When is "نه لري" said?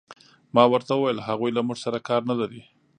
2.29-2.61